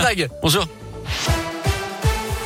Greg. 0.00 0.28
Bonjour. 0.42 0.66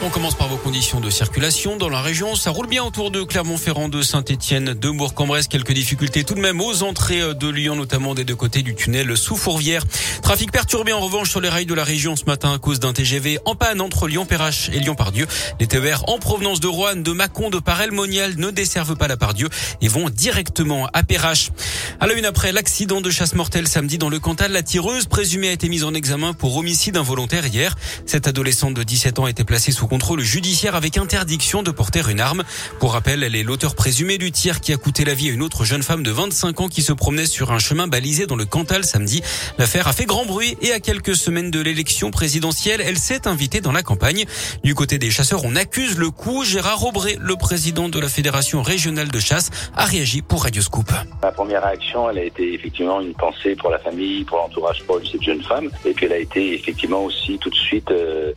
On 0.00 0.10
commence 0.10 0.36
par 0.36 0.46
vos 0.46 0.56
conditions 0.56 1.00
de 1.00 1.10
circulation 1.10 1.76
dans 1.76 1.88
la 1.88 2.00
région. 2.00 2.36
Ça 2.36 2.50
roule 2.50 2.68
bien 2.68 2.84
autour 2.84 3.10
de 3.10 3.24
Clermont-Ferrand, 3.24 3.88
de 3.88 4.00
Saint-Etienne, 4.00 4.72
de 4.74 4.90
Bourg-en-Bresse. 4.90 5.48
Quelques 5.48 5.72
difficultés 5.72 6.22
tout 6.22 6.34
de 6.34 6.40
même 6.40 6.60
aux 6.60 6.84
entrées 6.84 7.34
de 7.34 7.48
Lyon, 7.48 7.74
notamment 7.74 8.14
des 8.14 8.24
deux 8.24 8.36
côtés 8.36 8.62
du 8.62 8.76
tunnel 8.76 9.16
sous 9.16 9.34
Fourvière. 9.34 9.82
Trafic 10.22 10.52
perturbé 10.52 10.92
en 10.92 11.00
revanche 11.00 11.30
sur 11.30 11.40
les 11.40 11.48
rails 11.48 11.66
de 11.66 11.74
la 11.74 11.82
région 11.82 12.14
ce 12.14 12.26
matin 12.26 12.52
à 12.52 12.58
cause 12.58 12.78
d'un 12.78 12.92
TGV 12.92 13.40
en 13.44 13.56
panne 13.56 13.80
entre 13.80 14.06
Lyon-Perrache 14.06 14.68
et 14.72 14.78
Lyon-Pardieu. 14.78 15.26
Les 15.58 15.66
TER 15.66 16.08
en 16.08 16.18
provenance 16.18 16.60
de 16.60 16.68
Roanne, 16.68 17.02
de 17.02 17.10
Mâcon, 17.10 17.50
de 17.50 17.58
Parel-Monial 17.58 18.36
ne 18.36 18.50
desservent 18.50 18.96
pas 18.96 19.08
la 19.08 19.16
Pardieu 19.16 19.48
et 19.80 19.88
vont 19.88 20.10
directement 20.10 20.88
à 20.92 21.02
Perrache. 21.02 21.50
À 21.98 22.06
la 22.06 22.12
une 22.12 22.24
après 22.24 22.52
l'accident 22.52 23.00
de 23.00 23.10
chasse 23.10 23.34
mortelle 23.34 23.66
samedi 23.66 23.98
dans 23.98 24.10
le 24.10 24.20
Cantal, 24.20 24.52
la 24.52 24.62
tireuse 24.62 25.06
présumée 25.06 25.48
a 25.48 25.52
été 25.52 25.68
mise 25.68 25.82
en 25.82 25.92
examen 25.92 26.34
pour 26.34 26.56
homicide 26.56 26.96
involontaire 26.96 27.46
hier. 27.46 27.74
Cette 28.06 28.28
adolescente 28.28 28.74
de 28.74 28.84
17 28.84 29.18
ans 29.18 29.24
a 29.24 29.32
placée 29.44 29.72
sous 29.72 29.87
contrôle 29.88 30.20
judiciaire 30.20 30.76
avec 30.76 30.98
interdiction 30.98 31.62
de 31.62 31.70
porter 31.70 32.02
une 32.08 32.20
arme. 32.20 32.44
Pour 32.78 32.92
rappel, 32.92 33.24
elle 33.24 33.34
est 33.34 33.42
l'auteur 33.42 33.74
présumé 33.74 34.18
du 34.18 34.30
tir 34.30 34.60
qui 34.60 34.72
a 34.72 34.76
coûté 34.76 35.04
la 35.04 35.14
vie 35.14 35.30
à 35.30 35.32
une 35.32 35.42
autre 35.42 35.64
jeune 35.64 35.82
femme 35.82 36.02
de 36.02 36.10
25 36.10 36.60
ans 36.60 36.68
qui 36.68 36.82
se 36.82 36.92
promenait 36.92 37.26
sur 37.26 37.50
un 37.50 37.58
chemin 37.58 37.88
balisé 37.88 38.26
dans 38.26 38.36
le 38.36 38.44
Cantal 38.44 38.84
samedi. 38.84 39.22
L'affaire 39.58 39.88
a 39.88 39.92
fait 39.92 40.04
grand 40.04 40.26
bruit 40.26 40.56
et 40.62 40.72
à 40.72 40.80
quelques 40.80 41.16
semaines 41.16 41.50
de 41.50 41.60
l'élection 41.60 42.10
présidentielle, 42.10 42.82
elle 42.84 42.98
s'est 42.98 43.26
invitée 43.26 43.60
dans 43.60 43.72
la 43.72 43.82
campagne. 43.82 44.26
Du 44.62 44.74
côté 44.74 44.98
des 44.98 45.10
chasseurs, 45.10 45.44
on 45.44 45.56
accuse 45.56 45.96
le 45.96 46.10
coup. 46.10 46.44
Gérard 46.44 46.84
Aubré, 46.84 47.16
le 47.18 47.36
président 47.36 47.88
de 47.88 47.98
la 47.98 48.08
Fédération 48.08 48.62
régionale 48.62 49.08
de 49.08 49.18
chasse, 49.18 49.50
a 49.74 49.86
réagi 49.86 50.22
pour 50.22 50.44
Radio 50.44 50.62
Scoop. 50.62 50.90
Ma 51.22 51.32
première 51.32 51.64
réaction, 51.64 52.10
elle 52.10 52.18
a 52.18 52.24
été 52.24 52.54
effectivement 52.54 53.00
une 53.00 53.14
pensée 53.14 53.56
pour 53.56 53.70
la 53.70 53.78
famille, 53.78 54.24
pour 54.24 54.38
l'entourage 54.38 54.80
de 54.80 55.08
cette 55.10 55.22
jeune 55.22 55.42
femme. 55.42 55.70
Et 55.84 55.94
puis 55.94 56.06
elle 56.06 56.12
a 56.12 56.18
été 56.18 56.54
effectivement 56.54 57.04
aussi 57.04 57.38
tout 57.38 57.50
de 57.50 57.54
suite 57.54 57.90
euh, 57.90 58.32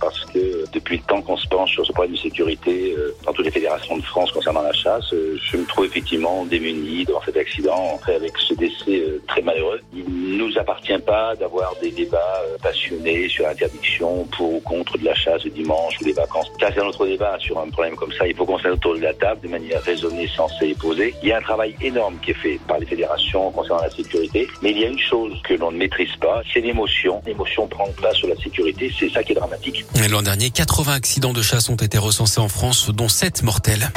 parce 0.00 0.24
que 0.26 0.38
depuis 0.72 0.98
le 0.98 1.02
temps 1.02 1.22
qu'on 1.22 1.36
se 1.36 1.46
penche 1.48 1.72
sur 1.72 1.86
ce 1.86 1.92
problème 1.92 2.14
de 2.14 2.18
sécurité 2.18 2.94
euh, 2.96 3.14
dans 3.24 3.32
toutes 3.32 3.46
les 3.46 3.50
fédérations 3.50 3.96
de 3.96 4.02
France 4.02 4.30
concernant 4.32 4.62
la 4.62 4.72
chasse, 4.72 5.12
euh, 5.12 5.38
je 5.42 5.56
me 5.56 5.64
trouve 5.66 5.86
effectivement 5.86 6.44
démuni 6.44 7.04
d'avoir 7.04 7.24
cet 7.24 7.36
accident 7.36 8.00
avec 8.06 8.36
ce 8.38 8.54
décès 8.54 9.00
euh, 9.00 9.22
très 9.26 9.42
malheureux. 9.42 9.80
Il 9.94 10.04
nous 10.36 10.56
appartient 10.58 10.98
pas 10.98 11.34
d'avoir 11.36 11.74
des 11.80 11.90
débats 11.90 12.42
passionnés 12.62 13.28
sur 13.28 13.44
l'interdiction 13.44 14.24
pour 14.36 14.54
ou 14.54 14.60
contre 14.60 14.98
de 14.98 15.04
la 15.04 15.14
chasse 15.14 15.44
le 15.44 15.50
dimanche 15.50 15.98
ou 16.00 16.04
les 16.04 16.12
vacances. 16.12 16.50
Ça, 16.60 16.68
c'est 16.72 16.80
un 16.80 16.86
autre 16.86 17.06
débat 17.06 17.36
sur 17.38 17.58
un 17.58 17.68
problème 17.68 17.96
comme 17.96 18.12
ça. 18.12 18.26
Il 18.26 18.34
faut 18.34 18.44
qu'on 18.44 18.58
s'aide 18.58 18.72
autour 18.72 18.96
de 18.96 19.00
la 19.00 19.14
table 19.14 19.40
de 19.42 19.48
manière 19.48 19.82
raisonnée, 19.82 20.28
sensée 20.28 20.68
et 20.68 20.74
posée. 20.74 21.14
Il 21.22 21.28
y 21.28 21.32
a 21.32 21.38
un 21.38 21.42
travail 21.42 21.74
énorme 21.80 22.16
qui 22.22 22.32
est 22.32 22.34
fait 22.34 22.60
par 22.66 22.78
les 22.78 22.86
fédérations 22.86 23.50
concernant 23.50 23.82
la 23.82 23.90
sécurité, 23.90 24.46
mais 24.62 24.70
il 24.72 24.78
y 24.78 24.84
a 24.84 24.88
une 24.88 24.98
chose 24.98 25.32
que 25.42 25.54
l'on 25.54 25.72
ne 25.72 25.78
maîtrise 25.78 26.14
pas, 26.20 26.42
c'est 26.52 26.60
l'émotion. 26.60 27.22
L'émotion 27.26 27.66
prend 27.66 27.86
place 27.96 28.16
sur 28.16 28.28
la 28.28 28.36
sécurité, 28.36 28.92
c'est 28.98 29.10
ça 29.10 29.22
qui 29.22 29.32
est 29.32 29.36
dramatique. 29.36 29.84
Dernier, 30.32 30.50
80 30.50 30.94
accidents 30.94 31.34
de 31.34 31.42
chasse 31.42 31.68
ont 31.68 31.76
été 31.76 31.98
recensés 31.98 32.40
en 32.40 32.48
France, 32.48 32.88
dont 32.88 33.10
7 33.10 33.42
mortels. 33.42 33.92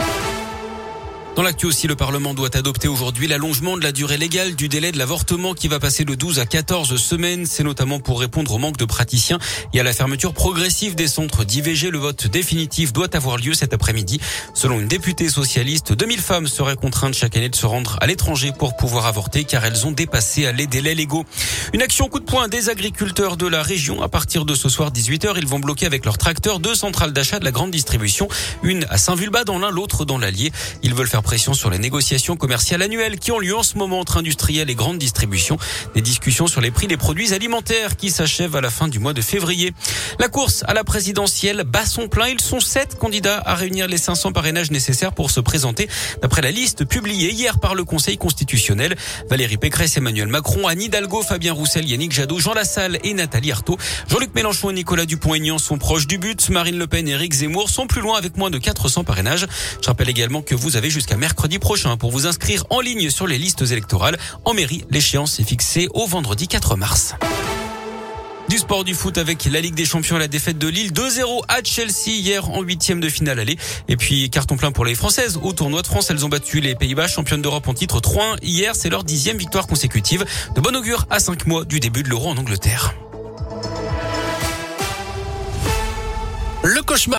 Dans 1.36 1.44
l'actu 1.44 1.66
aussi, 1.66 1.88
le 1.88 1.98
Parlement 1.98 2.34
doit 2.34 2.56
adopter 2.56 2.88
aujourd'hui 2.88 3.28
l'allongement 3.28 3.76
de 3.76 3.84
la 3.84 3.92
durée 3.92 4.16
légale 4.16 4.56
du 4.56 4.70
délai 4.70 4.94
de 4.94 4.98
l'avortement 4.98 5.54
qui 5.54 5.68
va 5.68 5.82
passer 5.82 6.06
de 6.06 6.16
12 6.16 6.40
à 6.40 6.46
14 6.46 6.96
semaines. 6.96 7.46
C'est 7.46 7.64
notamment 7.64 8.00
pour 8.00 8.22
répondre 8.22 8.54
au 8.54 8.58
manque 8.58 8.78
de 8.78 8.86
praticiens 8.86 9.38
et 9.74 9.82
à 9.82 9.84
la 9.84 9.92
fermeture 9.92 10.34
progressive 10.34 10.96
des 10.96 11.10
centres 11.10 11.44
d'IVG. 11.44 11.92
Le 11.92 11.98
vote 11.98 12.28
définitif 12.28 12.94
doit 12.94 13.14
avoir 13.18 13.36
lieu 13.36 13.54
cet 13.54 13.74
après-midi. 13.74 14.22
Selon 14.54 14.80
une 14.80 14.88
députée 14.88 15.28
socialiste, 15.28 15.92
2000 15.92 16.22
femmes 16.22 16.48
seraient 16.48 16.78
contraintes 16.78 17.16
chaque 17.16 17.36
année 17.36 17.50
de 17.50 17.56
se 17.56 17.66
rendre 17.66 17.98
à 18.00 18.08
l'étranger 18.08 18.54
pour 18.58 18.78
pouvoir 18.78 19.06
avorter 19.06 19.44
car 19.44 19.66
elles 19.66 19.86
ont 19.86 19.92
dépassé 19.92 20.50
les 20.54 20.68
délais 20.68 20.96
légaux. 20.96 21.26
Une 21.74 21.82
action 21.82 22.08
coup 22.08 22.22
de 22.22 22.26
poing 22.26 22.48
des 22.48 22.70
agriculteurs 22.70 23.36
de 23.36 23.46
la 23.46 23.62
région. 23.62 24.02
À 24.02 24.08
partir 24.08 24.46
de 24.46 24.56
ce 24.56 24.70
soir 24.70 24.94
18h, 24.94 25.34
ils 25.36 25.48
vont 25.48 25.60
bloquer 25.60 25.86
avec 25.86 26.06
leurs 26.06 26.18
tracteurs 26.18 26.62
deux 26.62 26.76
centrales 26.76 27.12
d'achat 27.12 27.40
de 27.40 27.44
la 27.44 27.52
grande 27.52 27.72
distribution. 27.72 28.30
Une 28.64 28.86
à 28.90 28.98
Saint-Vulbas 28.98 29.44
dans 29.44 29.60
l'un, 29.60 29.70
l'autre 29.70 30.06
dans 30.06 30.18
l'Allier. 30.18 30.54
Ils 30.82 30.94
veulent 30.96 31.10
faire 31.10 31.25
pression 31.26 31.56
sur 31.56 31.72
les 31.72 31.80
négociations 31.80 32.38
commerciales 32.38 32.84
annuelles 32.84 33.18
qui 33.18 33.32
ont 33.32 33.40
lieu 33.40 33.58
en 33.58 33.64
ce 33.64 33.78
moment 33.78 34.00
entre 34.00 34.18
industriels 34.18 34.70
et 34.70 34.76
grandes 34.76 35.00
distributions. 35.00 35.58
Des 35.96 36.02
discussions 36.02 36.46
sur 36.46 36.62
les 36.62 36.70
prix 36.70 36.86
des 36.86 36.98
produits 36.98 37.34
alimentaires 37.34 37.98
qui 37.98 38.12
s'achèvent 38.12 38.56
à 38.56 38.62
la 38.62 38.70
fin 38.70 38.88
du 38.88 39.00
mois 39.00 39.14
de 39.14 39.22
février. 39.22 39.74
La 40.20 40.28
course 40.28 40.64
à 40.68 40.76
la 40.76 40.84
présidentielle 40.84 41.64
bat 41.66 41.86
son 41.86 42.08
plein. 42.08 42.28
Ils 42.28 42.40
sont 42.40 42.60
sept 42.60 43.00
candidats 43.00 43.42
à 43.44 43.56
réunir 43.56 43.88
les 43.88 43.98
500 43.98 44.34
parrainages 44.34 44.70
nécessaires 44.70 45.14
pour 45.14 45.32
se 45.32 45.40
présenter 45.40 45.90
d'après 46.22 46.44
la 46.44 46.52
liste 46.52 46.86
publiée 46.86 47.32
hier 47.32 47.60
par 47.60 47.74
le 47.74 47.84
Conseil 47.84 48.18
constitutionnel. 48.18 48.96
Valérie 49.28 49.58
Pécresse, 49.58 49.98
Emmanuel 49.98 50.28
Macron, 50.28 50.68
Anne 50.68 50.84
Hidalgo, 50.84 51.24
Fabien 51.24 51.54
Roussel, 51.54 51.90
Yannick 51.90 52.12
Jadot, 52.12 52.38
Jean 52.38 52.54
Lassalle 52.54 53.00
et 53.04 53.16
Nathalie 53.16 53.52
Arthaud. 53.52 53.78
Jean-Luc 54.08 54.36
Mélenchon 54.36 54.70
et 54.70 54.74
Nicolas 54.74 55.08
Dupont-Aignan 55.08 55.58
sont 55.58 55.80
proches 55.80 56.06
du 56.06 56.20
but. 56.20 56.50
Marine 56.50 56.78
Le 56.78 56.86
Pen 56.86 57.08
et 57.08 57.12
Éric 57.12 57.34
Zemmour 57.34 57.72
sont 57.72 57.88
plus 57.88 58.02
loin 58.02 58.16
avec 58.16 58.38
moins 58.38 58.52
de 58.52 58.60
400 58.60 59.04
parrainages. 59.04 59.48
Je 59.82 59.88
rappelle 59.88 60.10
également 60.10 60.44
que 60.44 60.54
vous 60.54 60.78
avez 60.78 60.92
jusqu'à 60.92 61.15
mercredi 61.18 61.60
prochain 61.60 61.98
pour 61.98 62.12
vous 62.12 62.28
inscrire 62.28 62.64
en 62.70 62.80
ligne 62.80 63.10
sur 63.10 63.28
les 63.28 63.38
listes 63.38 63.62
électorales. 63.62 64.18
En 64.44 64.54
mairie, 64.54 64.84
l'échéance 64.90 65.40
est 65.40 65.44
fixée 65.44 65.88
au 65.94 66.06
vendredi 66.08 66.48
4 66.48 66.76
mars. 66.76 67.16
Du 68.50 68.58
sport 68.60 68.84
du 68.84 68.94
foot 68.94 69.18
avec 69.18 69.46
la 69.46 69.60
Ligue 69.60 69.74
des 69.74 69.86
Champions, 69.86 70.18
la 70.18 70.28
défaite 70.28 70.60
de 70.60 70.68
Lille 70.68 70.92
2-0 70.92 71.42
à 71.48 71.64
Chelsea 71.64 72.12
hier 72.12 72.50
en 72.52 72.62
huitième 72.62 73.00
de 73.00 73.10
finale 73.10 73.40
aller. 73.40 73.58
Et 73.88 73.98
puis 73.98 74.30
carton 74.30 74.56
plein 74.56 74.72
pour 74.72 74.86
les 74.86 74.94
Françaises 74.94 75.40
au 75.42 75.52
tournoi 75.52 75.82
de 75.82 75.88
France. 75.88 76.12
Elles 76.12 76.24
ont 76.26 76.30
battu 76.30 76.62
les 76.62 76.76
Pays-Bas, 76.76 77.08
championnes 77.08 77.42
d'Europe 77.42 77.68
en 77.68 77.74
titre 77.74 78.00
3 78.00 78.38
hier. 78.44 78.76
C'est 78.76 78.90
leur 78.90 79.04
dixième 79.04 79.38
victoire 79.38 79.66
consécutive. 79.66 80.26
De 80.56 80.62
bon 80.62 80.76
augure 80.76 81.08
à 81.10 81.20
cinq 81.20 81.48
mois 81.48 81.66
du 81.66 81.80
début 81.80 82.04
de 82.04 82.10
l'Euro 82.10 82.30
en 82.30 82.38
Angleterre. 82.38 82.94
Le 86.64 86.82
cauchemar. 86.82 87.14